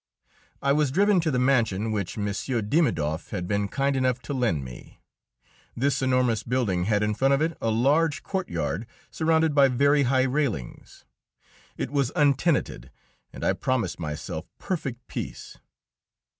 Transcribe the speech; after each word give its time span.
I 0.63 0.73
was 0.73 0.89
driven 0.89 1.19
to 1.19 1.29
the 1.29 1.37
mansion 1.37 1.91
which 1.91 2.17
M. 2.17 2.25
Dimidoff 2.25 3.29
had 3.29 3.47
been 3.47 3.67
kind 3.67 3.95
enough 3.95 4.19
to 4.23 4.33
lend 4.33 4.65
me. 4.65 4.99
This 5.77 6.01
enormous 6.01 6.41
building 6.41 6.85
had 6.85 7.03
in 7.03 7.13
front 7.13 7.35
of 7.35 7.41
it 7.43 7.55
a 7.61 7.69
large 7.69 8.23
courtyard 8.23 8.87
surrounded 9.11 9.53
by 9.53 9.67
very 9.67 10.01
high 10.01 10.23
railings. 10.23 11.05
It 11.77 11.91
was 11.91 12.11
untenanted, 12.15 12.89
and 13.31 13.43
I 13.43 13.53
promised 13.53 13.99
myself 13.99 14.47
perfect 14.57 15.05
peace. 15.07 15.59